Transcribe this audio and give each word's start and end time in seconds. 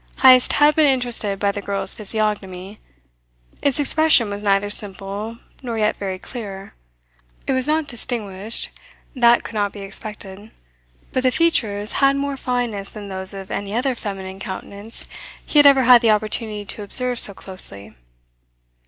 Heyst 0.23 0.53
had 0.53 0.75
been 0.75 0.87
interested 0.87 1.37
by 1.37 1.51
the 1.51 1.61
girl's 1.61 1.93
physiognomy. 1.93 2.79
Its 3.61 3.79
expression 3.79 4.31
was 4.31 4.41
neither 4.41 4.71
simple 4.71 5.37
nor 5.61 5.77
yet 5.77 5.95
very 5.97 6.17
clear. 6.17 6.73
It 7.45 7.51
was 7.51 7.67
not 7.67 7.87
distinguished 7.87 8.71
that 9.15 9.43
could 9.43 9.53
not 9.53 9.71
be 9.71 9.81
expected 9.81 10.49
but 11.11 11.21
the 11.21 11.29
features 11.29 11.91
had 12.01 12.15
more 12.15 12.35
fineness 12.35 12.89
than 12.89 13.09
those 13.09 13.31
of 13.31 13.51
any 13.51 13.75
other 13.75 13.93
feminine 13.93 14.39
countenance 14.39 15.07
he 15.45 15.59
had 15.59 15.67
ever 15.67 15.83
had 15.83 16.01
the 16.01 16.09
opportunity 16.09 16.65
to 16.65 16.81
observe 16.81 17.19
so 17.19 17.35
closely. 17.35 17.93